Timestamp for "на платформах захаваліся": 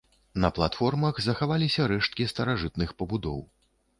0.43-1.85